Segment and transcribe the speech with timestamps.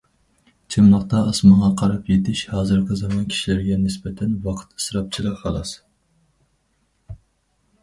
[0.75, 5.77] چىملىقتا ئاسمانغا قاراپ يېتىش ھازىرقى زامان كىشىلىرىگە نىسبەتەن ۋاقىت ئىسراپچىلىقى خالاس.